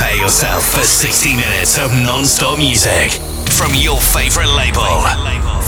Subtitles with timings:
[0.00, 3.20] Prepare yourself for 60 minutes of non-stop music
[3.52, 4.80] from your favorite label.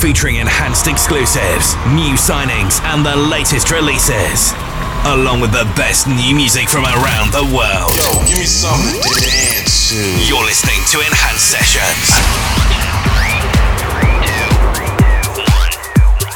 [0.01, 4.55] Featuring enhanced exclusives, new signings, and the latest releases.
[5.05, 7.93] Along with the best new music from around the world.
[7.93, 10.01] Yo, give me something to dance to.
[10.25, 12.17] You're listening to Enhanced Sessions.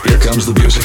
[0.05, 0.85] Here comes the music.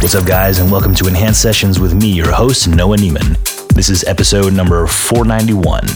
[0.00, 3.41] What's up, guys, and welcome to Enhanced Sessions with me, your host, Noah Neiman.
[3.74, 5.86] This is episode number 491.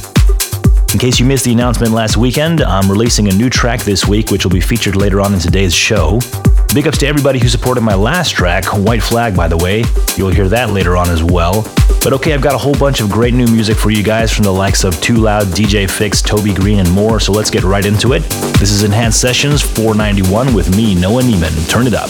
[0.94, 4.30] In case you missed the announcement last weekend, I'm releasing a new track this week,
[4.30, 6.18] which will be featured later on in today's show.
[6.74, 9.84] Big ups to everybody who supported my last track, White Flag, by the way.
[10.16, 11.62] You'll hear that later on as well.
[12.02, 14.44] But okay, I've got a whole bunch of great new music for you guys from
[14.44, 17.84] the likes of Too Loud, DJ Fix, Toby Green, and more, so let's get right
[17.84, 18.22] into it.
[18.58, 21.68] This is Enhanced Sessions 491 with me, Noah Neiman.
[21.68, 22.08] Turn it up.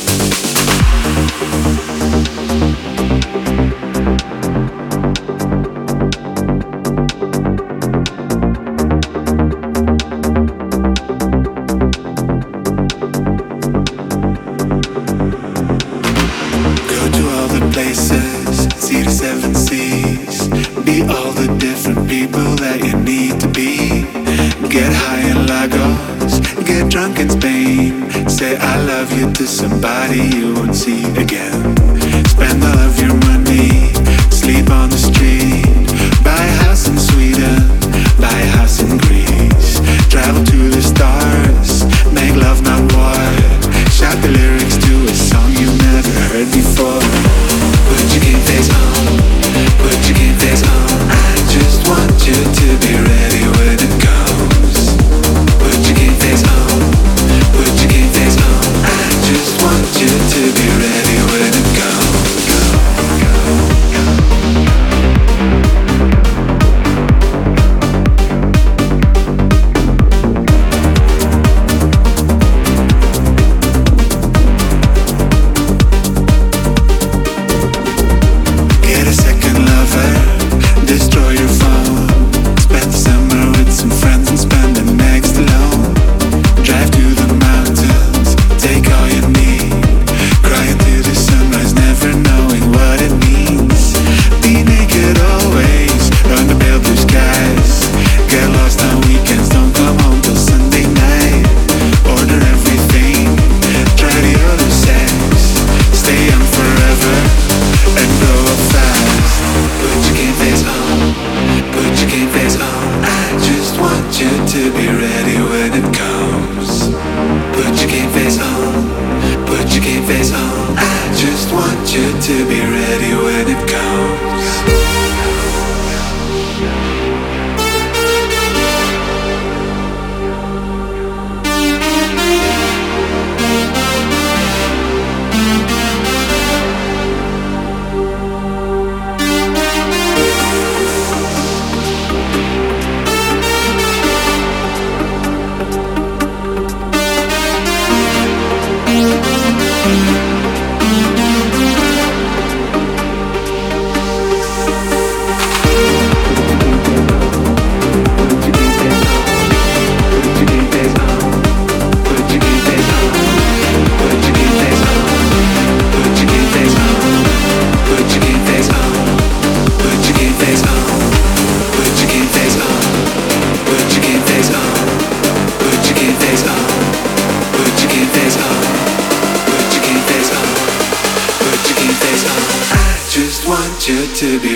[184.16, 184.56] To be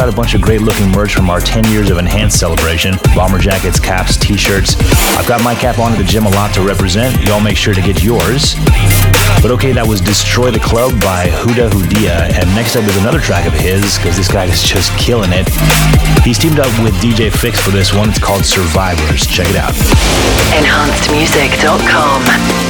[0.00, 3.38] got a bunch of great looking merch from our 10 years of Enhanced celebration bomber
[3.38, 4.74] jackets, caps, t shirts.
[5.18, 7.20] I've got my cap on at the gym a lot to represent.
[7.28, 8.54] Y'all make sure to get yours.
[9.42, 12.32] But okay, that was Destroy the Club by Huda Hudia.
[12.32, 15.46] And next up is another track of his, because this guy is just killing it.
[16.24, 18.08] He's teamed up with DJ Fix for this one.
[18.08, 19.26] It's called Survivors.
[19.26, 19.74] Check it out.
[20.56, 22.69] EnhancedMusic.com.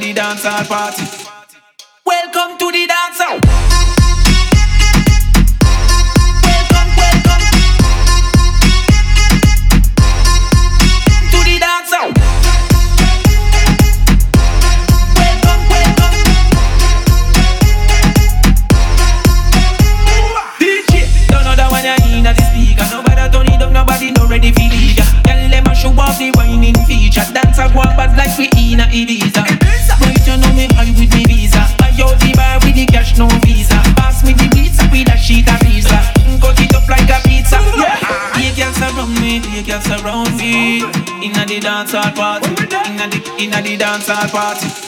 [0.00, 1.21] dancer.
[43.42, 44.81] Inna the inna the dance party.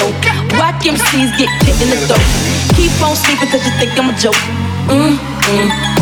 [0.00, 0.32] The.
[0.56, 2.24] Whack MCs get kicked in the throat.
[2.76, 4.40] Keep on sleeping cause you think I'm a joke.
[4.88, 5.99] Mm, mm,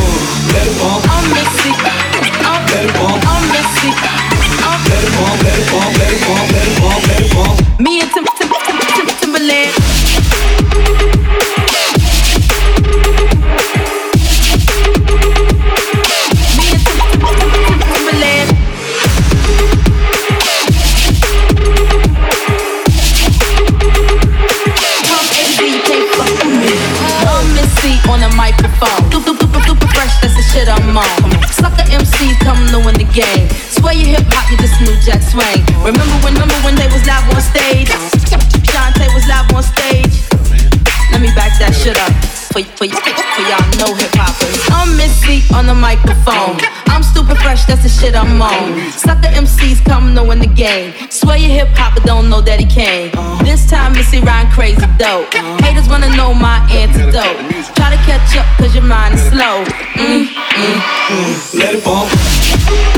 [45.59, 46.57] on the microphone.
[46.87, 48.93] I'm stupid fresh, that's the shit I'm on.
[48.93, 50.95] Sucker MCs come to win the game.
[51.11, 53.11] Swear you hip hopper don't know that he came.
[53.45, 55.35] This time Missy rhyme crazy dope.
[55.65, 57.39] Haters wanna know my antidote.
[57.75, 59.65] Try to catch up cause your mind is slow.
[59.99, 60.79] Mm, mm,
[61.11, 61.59] mm.
[61.59, 62.98] Let it bump.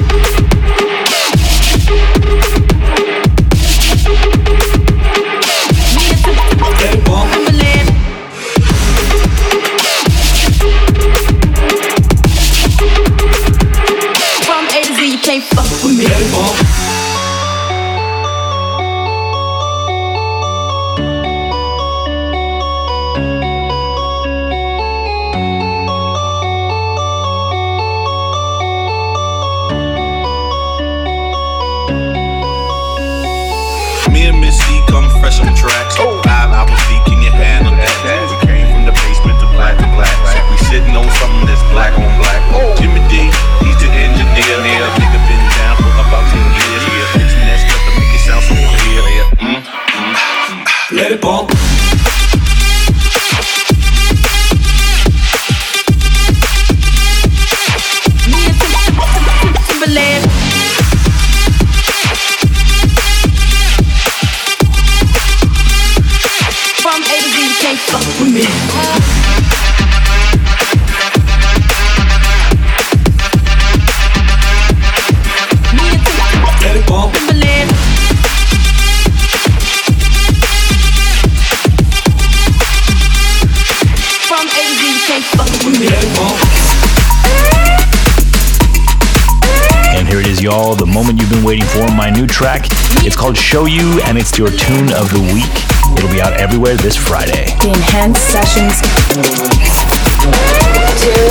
[98.50, 98.82] Sessions.
[98.82, 99.22] Tune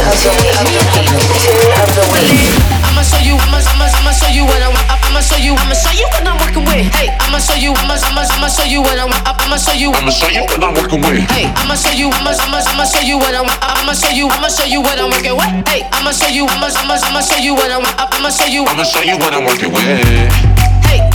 [0.07, 0.39] of the
[0.95, 1.19] week.
[1.43, 2.47] Tune of the week.
[2.87, 5.91] I'ma show you, I'ma, I'ma, I'ma show you what I'm, I'ma show you, I'ma show
[5.91, 6.87] you what I'm working with.
[6.95, 10.11] Hey, I'ma show you, I'ma, I'ma, I'ma show you what I'm, I'ma show you, I'ma
[10.11, 11.27] show you what I'm working with.
[11.35, 14.47] Hey, I'ma show you, I'ma, I'ma, I'ma show you what I'm, I'ma show you, I'ma
[14.47, 15.67] show you what I'm working with.
[15.67, 18.83] Hey, I'ma show you, I'ma, I'ma, I'ma show you what I'm, I'ma show you, I'ma
[18.83, 19.83] show you what I'm working with.
[19.83, 20.31] Hey,
[20.87, 21.08] hey,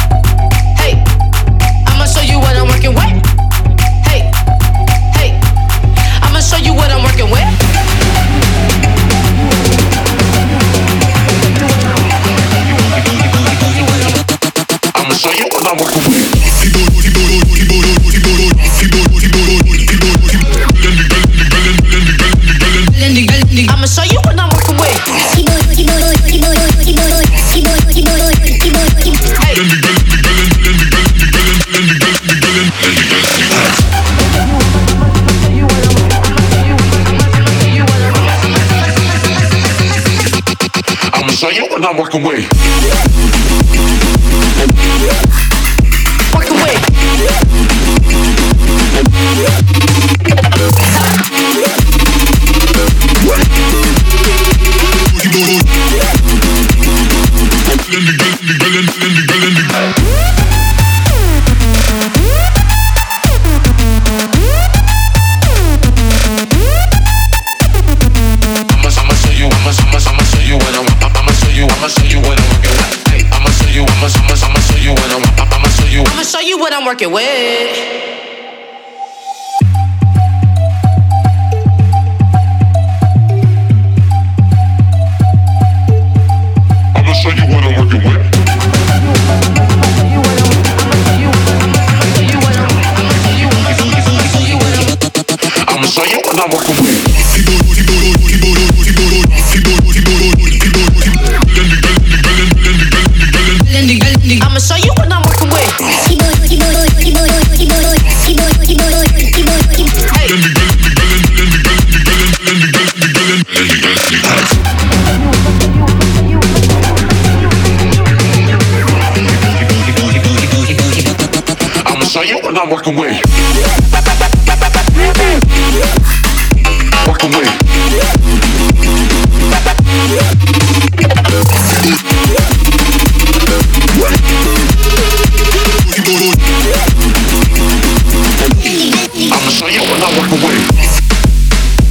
[139.88, 140.60] what I'm working with.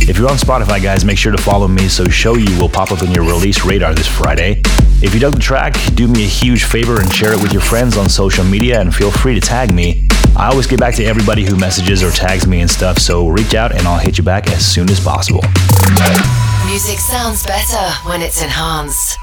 [0.07, 2.91] If you're on Spotify, guys, make sure to follow me so Show You will pop
[2.91, 4.61] up in your release radar this Friday.
[5.01, 7.63] If you dug the track, do me a huge favor and share it with your
[7.63, 10.07] friends on social media and feel free to tag me.
[10.35, 13.53] I always get back to everybody who messages or tags me and stuff, so reach
[13.53, 15.41] out and I'll hit you back as soon as possible.
[16.65, 19.19] Music sounds better when it's enhanced.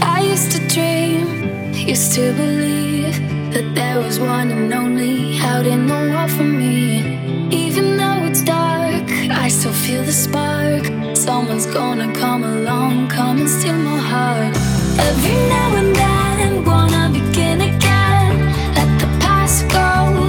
[0.00, 3.14] I used to dream, used to believe
[3.52, 7.48] that there was one and only out in the world for me.
[7.50, 11.16] Even though it's dark, I still feel the spark.
[11.16, 14.56] Someone's gonna come along, come and steal my heart.
[15.00, 17.27] Every now and then, wanna begin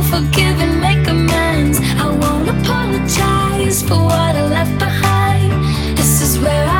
[0.09, 1.79] forgive and make amends.
[2.03, 5.51] I won't apologize for what I left behind.
[5.97, 6.78] This is where I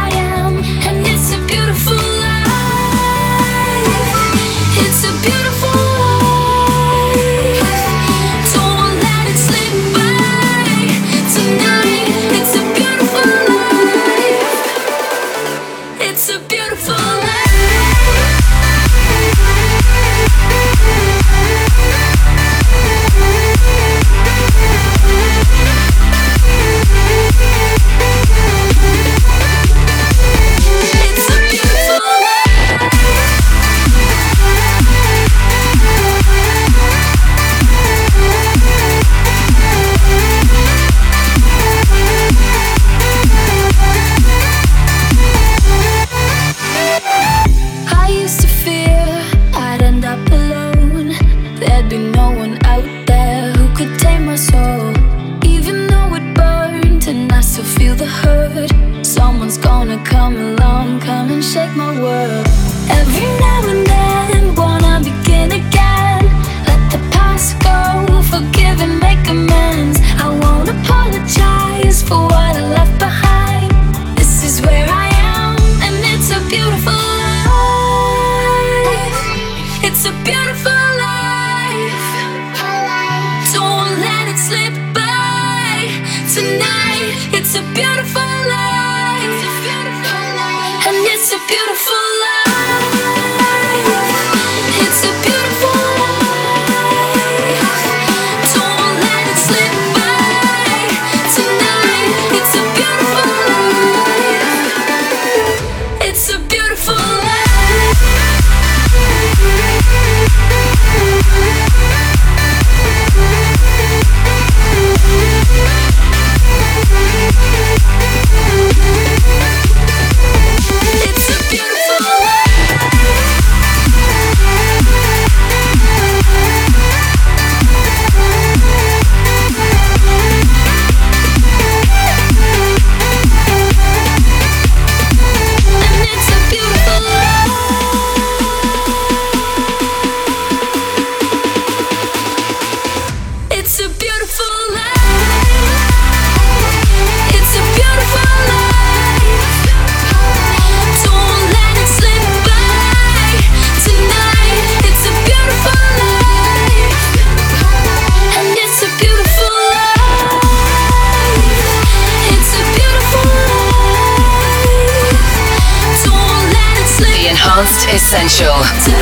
[167.89, 168.53] Essential.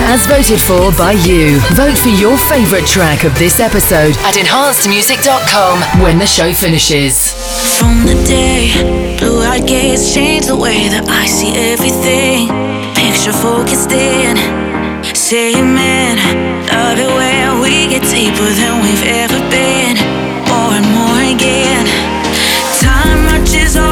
[0.08, 1.60] As voted for by you.
[1.76, 7.34] Vote for your favourite track of this episode at enhancedmusic.com when the show finishes.
[7.78, 8.72] From the day,
[9.20, 12.48] blue eyed gaze changed the way that I see everything.
[12.96, 14.38] Picture focused in,
[15.14, 16.16] saying, man,
[16.72, 20.00] love it when we get deeper than we've ever been.
[20.48, 21.86] More and more again.
[22.80, 23.87] Time marches on.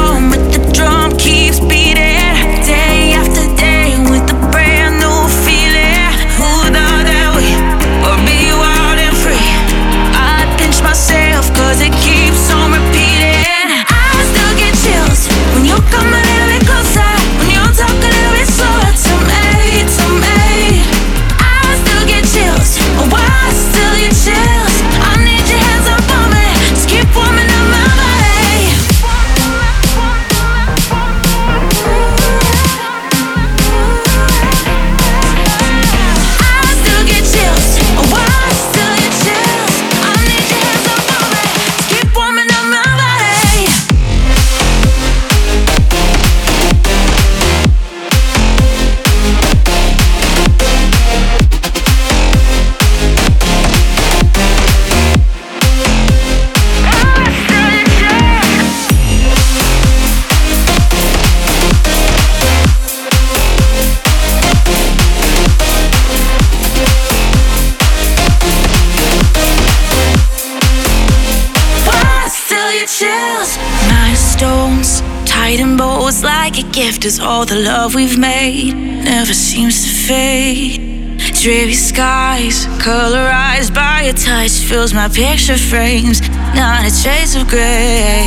[75.46, 78.74] Hiding bows like a gift is all the love we've made.
[78.74, 81.20] Never seems to fade.
[81.40, 86.20] Dreary skies, colorized by your touch, fills my picture frames.
[86.58, 88.26] Not a trace of gray.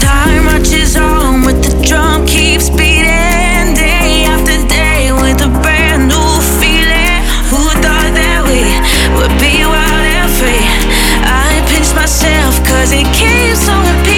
[0.00, 3.78] Time marches on but the drum keeps beating.
[3.78, 7.22] Day after day with a brand new feeling.
[7.54, 8.66] Who thought that we
[9.14, 10.66] would be wild and free?
[11.22, 14.17] I pinch myself cause it keeps on repeating.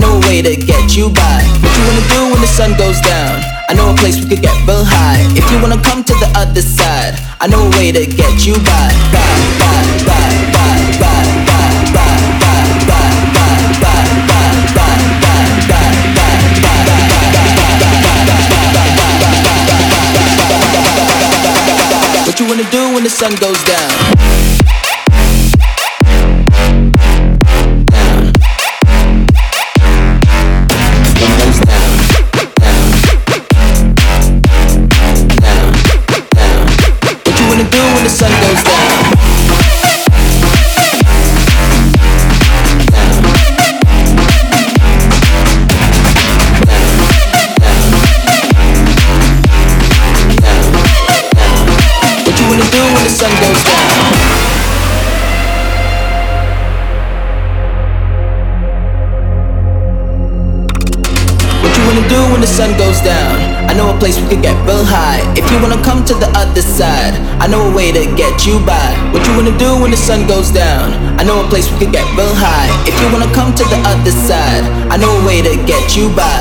[0.00, 1.42] Know a way to get you by.
[1.62, 3.42] What you wanna do when the sun goes down?
[3.68, 5.20] I know a place we could get real high.
[5.36, 8.54] If you wanna come to the other side, I know a way to get you
[8.54, 8.88] by.
[9.12, 9.20] By,
[9.60, 12.48] by, by, by, by, by, by, by,
[12.88, 13.48] by, by,
[13.88, 14.94] by, by,
[15.68, 16.28] by, by.
[22.26, 24.17] What you wanna do when the sun goes down?
[63.66, 65.24] I know a place we could get real high.
[65.34, 68.60] If you wanna come to the other side, I know a way to get you
[68.64, 68.94] by.
[69.12, 70.94] What you wanna do when the sun goes down?
[71.18, 72.70] I know a place we could get real high.
[72.86, 76.08] If you wanna come to the other side, I know a way to get you
[76.14, 76.38] by.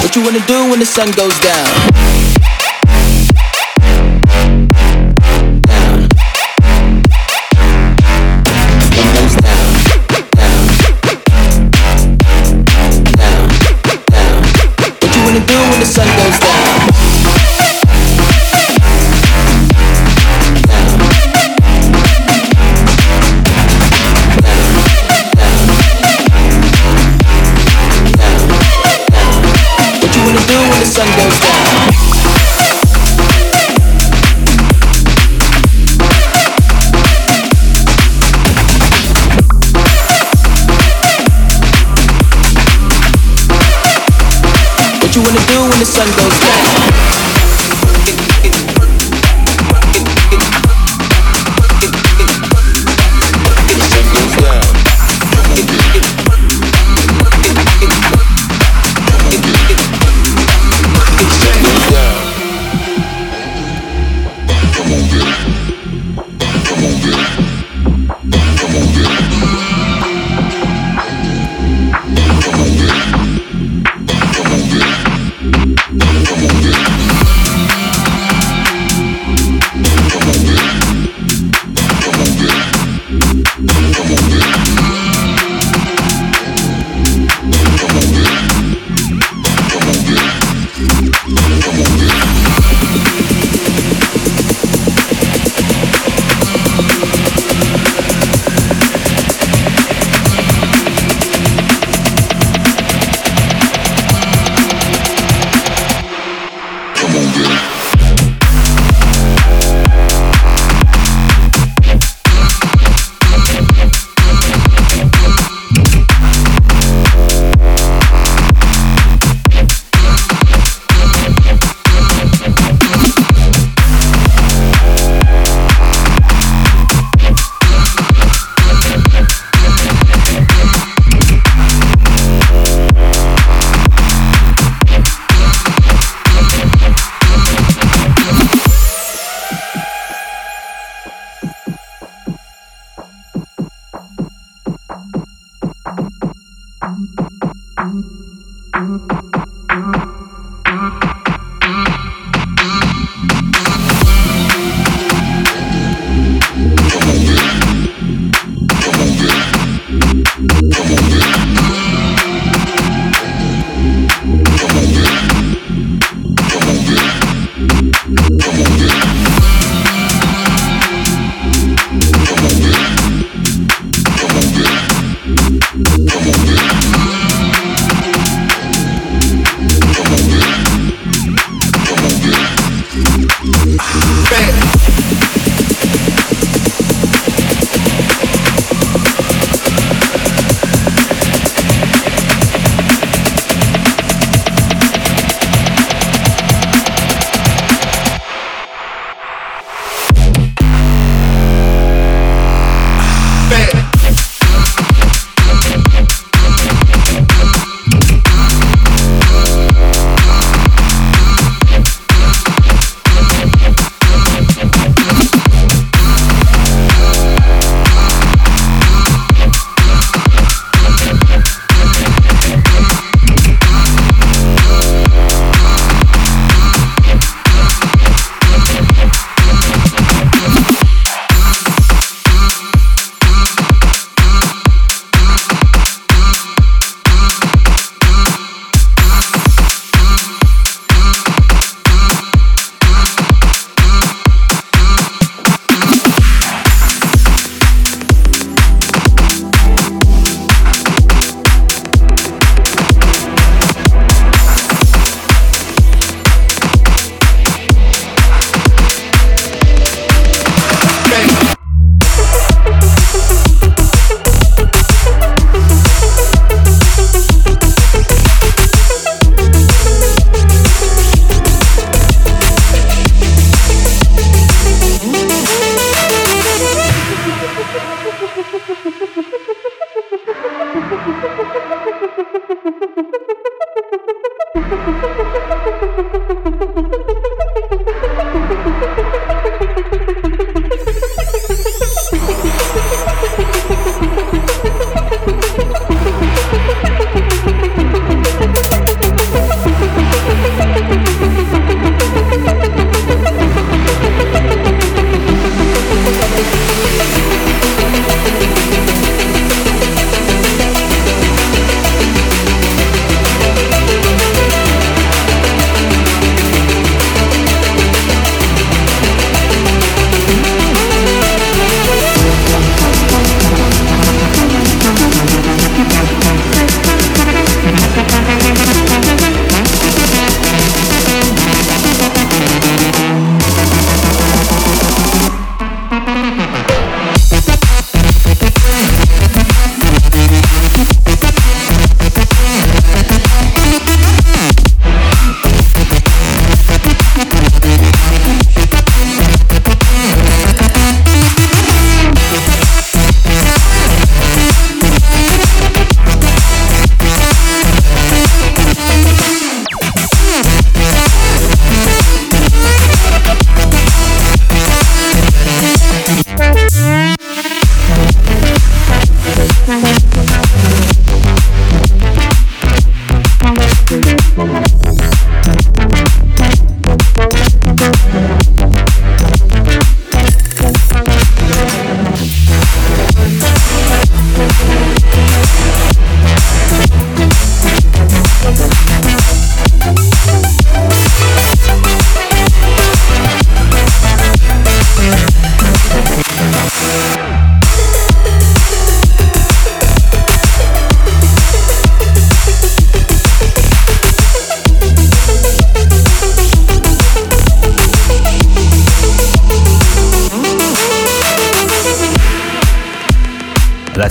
[0.00, 2.13] What you wanna do when the sun goes down?
[45.84, 46.23] the sun goes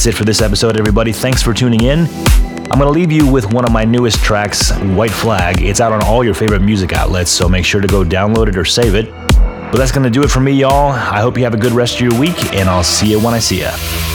[0.04, 1.14] That's it for this episode, everybody.
[1.14, 1.99] Thanks for tuning in.
[2.70, 5.62] I'm going to leave you with one of my newest tracks, White Flag.
[5.62, 8.58] It's out on all your favorite music outlets, so make sure to go download it
[8.58, 9.10] or save it.
[9.30, 10.91] But that's going to do it for me, y'all.
[10.91, 13.34] I hope you have a good rest of your week, and I'll see you when
[13.34, 14.12] I see you.